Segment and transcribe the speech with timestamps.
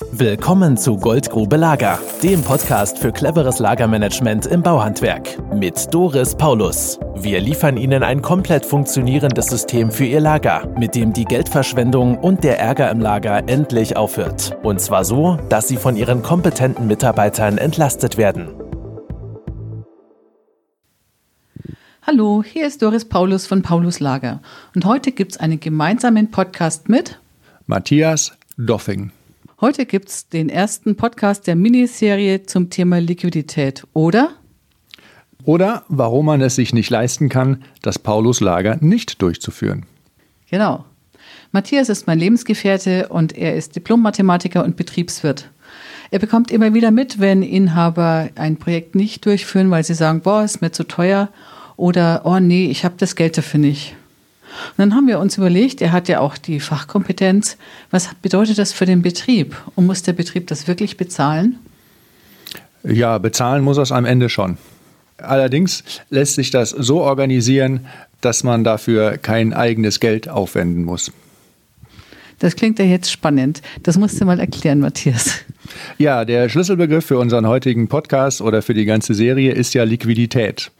[0.00, 7.00] Willkommen zu Goldgrube Lager, dem Podcast für cleveres Lagermanagement im Bauhandwerk mit Doris Paulus.
[7.16, 12.44] Wir liefern Ihnen ein komplett funktionierendes System für Ihr Lager, mit dem die Geldverschwendung und
[12.44, 14.56] der Ärger im Lager endlich aufhört.
[14.62, 18.54] Und zwar so, dass Sie von Ihren kompetenten Mitarbeitern entlastet werden.
[22.02, 24.42] Hallo, hier ist Doris Paulus von Paulus Lager
[24.76, 27.18] und heute gibt es einen gemeinsamen Podcast mit
[27.66, 29.10] Matthias Doffing.
[29.60, 34.30] Heute gibt es den ersten Podcast der Miniserie zum Thema Liquidität, oder?
[35.42, 39.84] Oder warum man es sich nicht leisten kann, das Paulus-Lager nicht durchzuführen.
[40.48, 40.84] Genau.
[41.50, 45.50] Matthias ist mein Lebensgefährte und er ist Diplom-Mathematiker und Betriebswirt.
[46.12, 50.44] Er bekommt immer wieder mit, wenn Inhaber ein Projekt nicht durchführen, weil sie sagen, boah,
[50.44, 51.30] ist mir zu teuer
[51.76, 53.96] oder oh nee, ich habe das Geld dafür nicht.
[54.70, 57.56] Und dann haben wir uns überlegt, er hat ja auch die Fachkompetenz,
[57.90, 59.56] was bedeutet das für den Betrieb?
[59.74, 61.58] Und muss der Betrieb das wirklich bezahlen?
[62.84, 64.58] Ja, bezahlen muss er es am Ende schon.
[65.18, 67.86] Allerdings lässt sich das so organisieren,
[68.20, 71.10] dass man dafür kein eigenes Geld aufwenden muss.
[72.38, 73.62] Das klingt ja jetzt spannend.
[73.82, 75.40] Das musst du mal erklären, Matthias.
[75.98, 80.70] Ja, der Schlüsselbegriff für unseren heutigen Podcast oder für die ganze Serie ist ja Liquidität.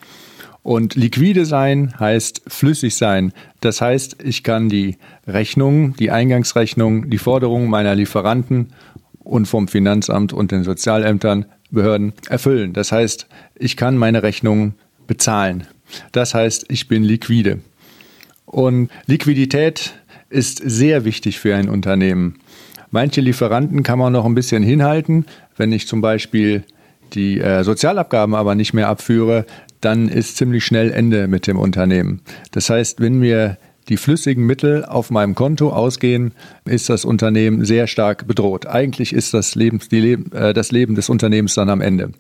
[0.69, 3.33] Und liquide sein heißt flüssig sein.
[3.61, 8.75] Das heißt, ich kann die Rechnung, die Eingangsrechnung, die Forderungen meiner Lieferanten
[9.21, 12.75] und vom Finanzamt und den Sozialämtern, Behörden erfüllen.
[12.75, 14.75] Das heißt, ich kann meine Rechnungen
[15.07, 15.67] bezahlen.
[16.13, 17.61] Das heißt, ich bin liquide.
[18.45, 19.95] Und Liquidität
[20.29, 22.41] ist sehr wichtig für ein Unternehmen.
[22.91, 25.25] Manche Lieferanten kann man noch ein bisschen hinhalten.
[25.57, 26.63] Wenn ich zum Beispiel
[27.15, 29.47] die äh, Sozialabgaben aber nicht mehr abführe,
[29.81, 32.21] dann ist ziemlich schnell Ende mit dem Unternehmen.
[32.53, 36.33] Das heißt, wenn mir die flüssigen Mittel auf meinem Konto ausgehen,
[36.65, 38.67] ist das Unternehmen sehr stark bedroht.
[38.67, 42.11] Eigentlich ist das Leben, Leben, äh, das Leben des Unternehmens dann am Ende.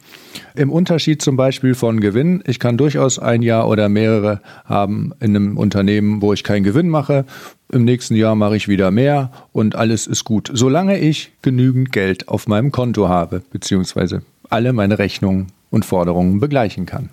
[0.54, 5.36] Im Unterschied zum Beispiel von Gewinn, ich kann durchaus ein Jahr oder mehrere haben in
[5.36, 7.24] einem Unternehmen, wo ich keinen Gewinn mache.
[7.70, 12.28] Im nächsten Jahr mache ich wieder mehr und alles ist gut, solange ich genügend Geld
[12.28, 17.10] auf meinem Konto habe, beziehungsweise alle meine Rechnungen und Forderungen begleichen kann.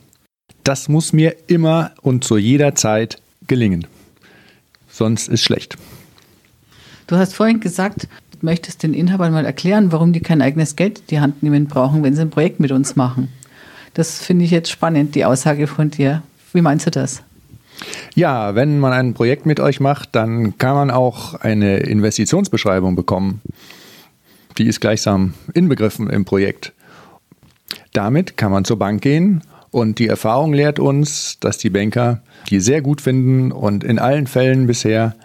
[0.63, 3.87] Das muss mir immer und zu jeder Zeit gelingen.
[4.89, 5.77] Sonst ist schlecht.
[7.07, 10.99] Du hast vorhin gesagt, du möchtest den Inhabern mal erklären, warum die kein eigenes Geld
[10.99, 13.29] in die Hand nehmen brauchen, wenn sie ein Projekt mit uns machen.
[13.93, 16.23] Das finde ich jetzt spannend, die Aussage von dir.
[16.53, 17.23] Wie meinst du das?
[18.13, 23.41] Ja, wenn man ein Projekt mit euch macht, dann kann man auch eine Investitionsbeschreibung bekommen.
[24.57, 26.73] Die ist gleichsam inbegriffen im Projekt.
[27.95, 29.41] Damit kann man zur Bank gehen
[29.71, 34.27] und die Erfahrung lehrt uns, dass die Banker die sehr gut finden und in allen
[34.27, 35.15] Fällen bisher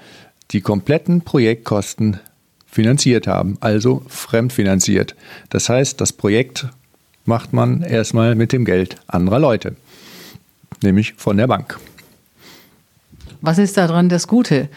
[0.53, 2.21] die kompletten Projektkosten
[2.69, 5.17] finanziert haben, also fremdfinanziert.
[5.49, 6.69] Das heißt, das Projekt
[7.25, 9.75] macht man erstmal mit dem Geld anderer Leute,
[10.81, 11.77] nämlich von der Bank.
[13.41, 14.69] Was ist daran das Gute?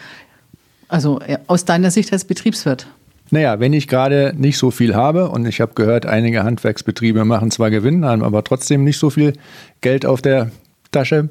[0.88, 2.88] Also aus deiner Sicht als Betriebswirt?
[3.30, 7.50] Naja, wenn ich gerade nicht so viel habe und ich habe gehört, einige Handwerksbetriebe machen
[7.50, 9.32] zwar Gewinn, haben aber trotzdem nicht so viel
[9.80, 10.50] Geld auf der
[10.92, 11.30] Tasche,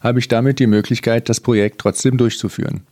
[0.00, 2.82] habe ich damit die Möglichkeit, das Projekt trotzdem durchzuführen.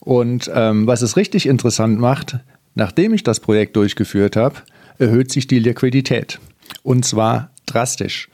[0.00, 2.38] Und ähm, was es richtig interessant macht,
[2.74, 4.56] nachdem ich das Projekt durchgeführt habe,
[4.98, 6.40] erhöht sich die Liquidität.
[6.82, 8.28] Und zwar drastisch.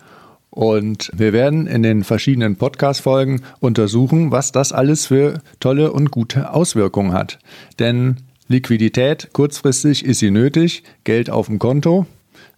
[0.51, 6.55] Und wir werden in den verschiedenen Podcast-Folgen untersuchen, was das alles für tolle und gute
[6.55, 7.39] Auswirkungen hat.
[7.79, 8.17] Denn
[8.49, 12.07] Liquidität, kurzfristig ist sie nötig, Geld auf dem Konto.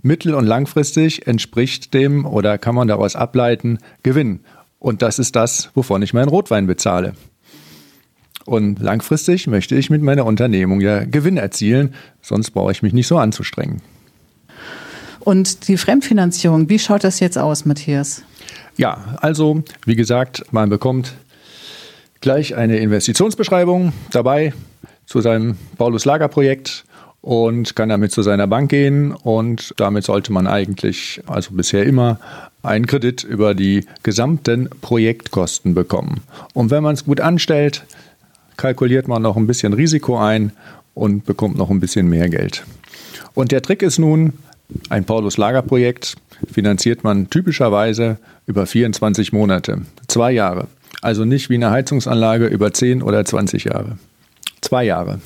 [0.03, 4.41] Mittel- und langfristig entspricht dem oder kann man daraus ableiten Gewinn.
[4.79, 7.15] Und das ist das, wovon ich meinen Rotwein bezahle.
[8.45, 13.07] Und langfristig möchte ich mit meiner Unternehmung ja Gewinn erzielen, sonst brauche ich mich nicht
[13.07, 13.83] so anzustrengen.
[15.21, 18.23] Und die Fremdfinanzierung, wie schaut das jetzt aus, Matthias?
[18.77, 21.15] Ja, also wie gesagt, man bekommt
[22.21, 24.53] gleich eine Investitionsbeschreibung dabei
[25.09, 26.85] zu seinem Paulus-Lager-Projekt
[27.23, 32.21] und kann damit zu seiner Bank gehen und damit sollte man eigentlich, also bisher immer,
[32.63, 36.21] einen Kredit über die gesamten Projektkosten bekommen.
[36.53, 37.85] Und wenn man es gut anstellt,
[38.59, 40.53] kalkuliert man noch ein bisschen Risiko ein
[40.93, 42.65] und bekommt noch ein bisschen mehr Geld.
[43.33, 44.35] Und der Trick ist nun,
[44.91, 46.17] ein Paulus-Lager-Projekt
[46.53, 50.67] finanziert man typischerweise über 24 Monate, zwei Jahre.
[51.01, 53.97] Also nicht wie eine Heizungsanlage über 10 oder 20 Jahre.
[54.69, 55.21] Zwei Jahre.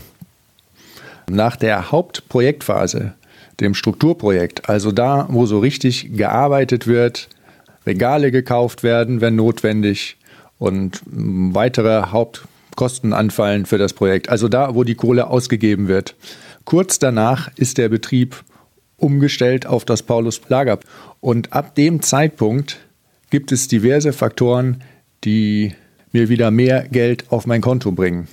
[1.29, 3.15] Nach der Hauptprojektphase,
[3.59, 7.29] dem Strukturprojekt, also da, wo so richtig gearbeitet wird,
[7.85, 10.17] Regale gekauft werden, wenn notwendig
[10.59, 16.15] und weitere Hauptkosten anfallen für das Projekt, also da, wo die Kohle ausgegeben wird,
[16.65, 18.45] Kurz danach ist der Betrieb
[18.97, 20.79] umgestellt auf das Paulus-Lager.
[21.21, 22.79] Und ab dem Zeitpunkt
[23.31, 24.83] gibt es diverse Faktoren,
[25.25, 25.75] die
[26.13, 28.29] mir wieder mehr Geld auf mein Konto bringen.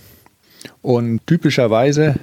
[0.81, 2.15] Und typischerweise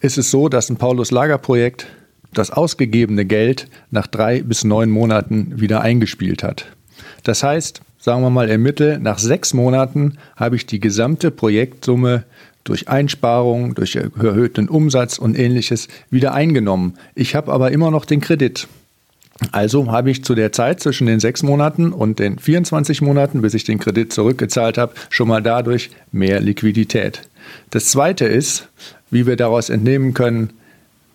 [0.00, 1.86] ist es so, dass ein Paulus-Lager-Projekt
[2.32, 6.66] das ausgegebene Geld nach drei bis neun Monaten wieder eingespielt hat.
[7.24, 12.24] Das heißt, sagen wir mal im Mittel, nach sechs Monaten habe ich die gesamte Projektsumme
[12.64, 16.94] durch Einsparungen, durch erhöhten Umsatz und ähnliches wieder eingenommen.
[17.14, 18.68] Ich habe aber immer noch den Kredit.
[19.52, 23.54] Also habe ich zu der Zeit zwischen den sechs Monaten und den 24 Monaten, bis
[23.54, 27.22] ich den Kredit zurückgezahlt habe, schon mal dadurch mehr Liquidität.
[27.70, 28.68] Das Zweite ist,
[29.10, 30.50] wie wir daraus entnehmen können,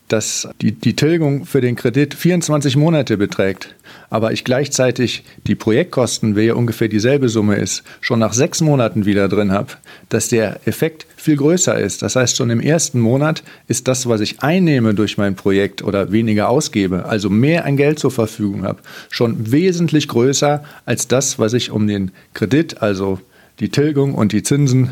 [0.08, 3.76] dass die, die Tilgung für den Kredit 24 Monate beträgt,
[4.10, 9.06] aber ich gleichzeitig die Projektkosten, wer ja ungefähr dieselbe Summe ist, schon nach sechs Monaten
[9.06, 9.74] wieder drin habe,
[10.10, 12.02] dass der Effekt viel größer ist.
[12.04, 16.12] Das heißt, schon im ersten Monat ist das, was ich einnehme durch mein Projekt oder
[16.12, 18.80] weniger ausgebe, also mehr an Geld zur Verfügung habe,
[19.10, 23.20] schon wesentlich größer als das, was ich um den Kredit, also
[23.60, 24.92] die Tilgung und die Zinsen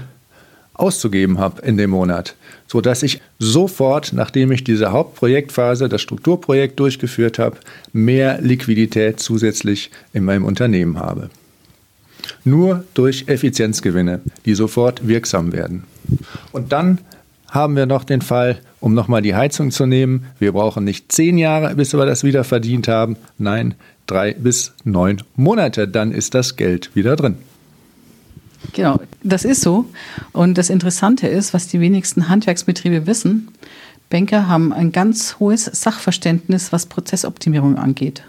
[0.73, 2.35] auszugeben habe in dem Monat,
[2.67, 7.57] so dass ich sofort, nachdem ich diese Hauptprojektphase, das Strukturprojekt durchgeführt habe,
[7.91, 11.29] mehr Liquidität zusätzlich in meinem Unternehmen habe.
[12.43, 15.83] Nur durch Effizienzgewinne, die sofort wirksam werden.
[16.51, 16.99] Und dann
[17.49, 21.37] haben wir noch den Fall, um nochmal die Heizung zu nehmen, wir brauchen nicht zehn
[21.37, 23.75] Jahre, bis wir das wieder verdient haben, nein,
[24.07, 27.37] drei bis neun Monate, dann ist das Geld wieder drin.
[28.71, 29.85] Genau, das ist so.
[30.31, 33.49] Und das Interessante ist, was die wenigsten Handwerksbetriebe wissen,
[34.09, 38.23] Banker haben ein ganz hohes Sachverständnis, was Prozessoptimierung angeht.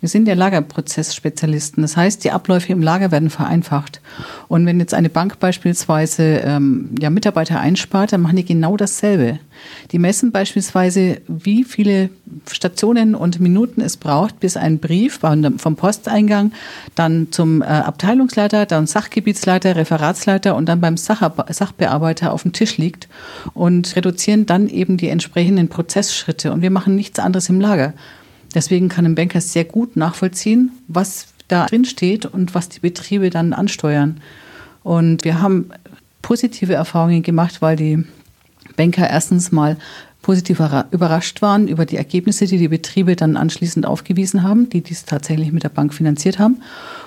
[0.00, 1.82] Wir sind ja Lagerprozessspezialisten.
[1.82, 4.00] Das heißt, die Abläufe im Lager werden vereinfacht.
[4.48, 9.38] Und wenn jetzt eine Bank beispielsweise ähm, ja, Mitarbeiter einspart, dann machen die genau dasselbe.
[9.92, 12.08] Die messen beispielsweise, wie viele
[12.50, 16.52] Stationen und Minuten es braucht, bis ein Brief vom Posteingang
[16.94, 23.08] dann zum äh, Abteilungsleiter, dann Sachgebietsleiter, Referatsleiter und dann beim Sachbearbeiter auf dem Tisch liegt
[23.52, 26.52] und reduzieren dann eben die entsprechenden Prozessschritte.
[26.52, 27.92] Und wir machen nichts anderes im Lager.
[28.54, 33.30] Deswegen kann ein Banker sehr gut nachvollziehen, was da drin steht und was die Betriebe
[33.30, 34.20] dann ansteuern.
[34.82, 35.70] Und wir haben
[36.22, 38.04] positive Erfahrungen gemacht, weil die
[38.76, 39.76] Banker erstens mal
[40.22, 40.60] positiv
[40.90, 45.50] überrascht waren über die Ergebnisse, die die Betriebe dann anschließend aufgewiesen haben, die dies tatsächlich
[45.50, 46.62] mit der Bank finanziert haben.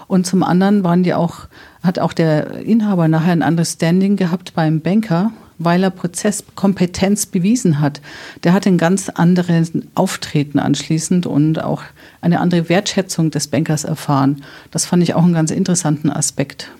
[0.07, 1.47] Und zum anderen waren die auch,
[1.83, 5.31] hat auch der Inhaber nachher ein anderes Standing gehabt beim Banker,
[5.63, 8.01] weil er Prozesskompetenz bewiesen hat.
[8.43, 11.83] Der hat ein ganz anderes Auftreten anschließend und auch
[12.21, 14.43] eine andere Wertschätzung des Bankers erfahren.
[14.71, 16.71] Das fand ich auch einen ganz interessanten Aspekt.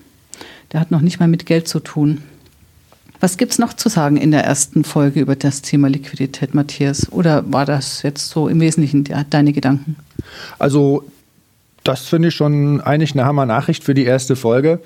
[0.72, 2.24] Der hat noch nicht mal mit Geld zu tun.
[3.20, 7.10] Was gibt es noch zu sagen in der ersten Folge über das Thema Liquidität, Matthias?
[7.10, 9.96] Oder war das jetzt so im Wesentlichen deine Gedanken?
[10.60, 11.06] Also,
[11.86, 14.82] das finde ich schon eigentlich eine Hammer-Nachricht für die erste Folge.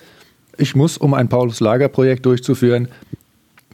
[0.56, 2.90] Ich muss, um ein Paulus-Lager-Projekt durchzuführen,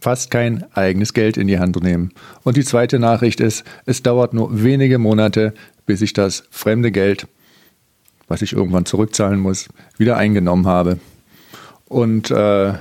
[0.04, 2.12] fast kein eigenes Geld in die Hand nehmen.
[2.44, 5.54] Und die zweite Nachricht ist, es dauert nur wenige Monate,
[5.86, 7.26] bis ich das fremde Geld,
[8.28, 11.00] was ich irgendwann zurückzahlen muss, wieder eingenommen habe.
[11.86, 12.74] Und äh,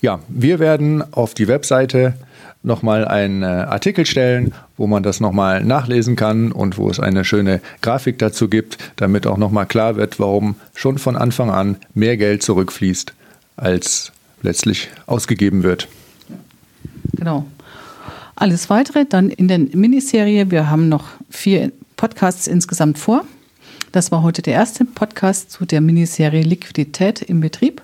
[0.00, 2.14] ja, wir werden auf die Webseite
[2.62, 7.24] nochmal einen äh, Artikel stellen, wo man das nochmal nachlesen kann und wo es eine
[7.24, 12.16] schöne Grafik dazu gibt, damit auch nochmal klar wird, warum schon von Anfang an mehr
[12.16, 13.12] Geld zurückfließt,
[13.56, 15.88] als letztlich ausgegeben wird.
[17.16, 17.46] Genau.
[18.36, 20.50] Alles weitere dann in der Miniserie.
[20.50, 23.24] Wir haben noch vier Podcasts insgesamt vor.
[23.92, 27.80] Das war heute der erste Podcast zu der Miniserie Liquidität im Betrieb.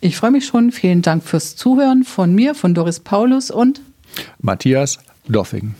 [0.00, 0.70] Ich freue mich schon.
[0.70, 3.80] Vielen Dank fürs Zuhören von mir, von Doris Paulus und
[4.40, 5.74] Matthias Doffing.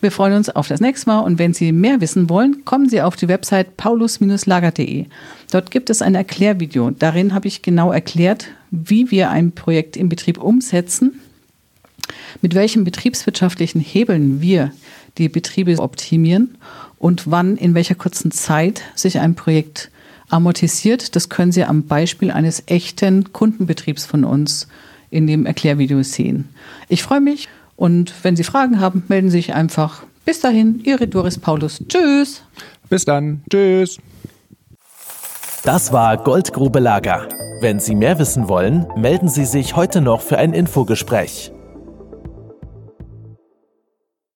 [0.00, 3.00] Wir freuen uns auf das nächste Mal und wenn Sie mehr wissen wollen, kommen Sie
[3.00, 5.06] auf die Website paulus-lager.de.
[5.52, 6.90] Dort gibt es ein Erklärvideo.
[6.90, 11.21] Darin habe ich genau erklärt, wie wir ein Projekt im Betrieb umsetzen
[12.40, 14.72] mit welchen betriebswirtschaftlichen Hebeln wir
[15.18, 16.56] die Betriebe optimieren
[16.98, 19.90] und wann in welcher kurzen Zeit sich ein Projekt
[20.30, 21.14] amortisiert.
[21.14, 24.68] Das können Sie am Beispiel eines echten Kundenbetriebs von uns
[25.10, 26.48] in dem Erklärvideo sehen.
[26.88, 30.02] Ich freue mich und wenn Sie Fragen haben, melden Sie sich einfach.
[30.24, 31.82] Bis dahin, Ihre Doris Paulus.
[31.88, 32.42] Tschüss.
[32.88, 33.42] Bis dann.
[33.50, 33.98] Tschüss.
[35.64, 37.28] Das war Goldgrube Lager.
[37.60, 41.52] Wenn Sie mehr wissen wollen, melden Sie sich heute noch für ein Infogespräch.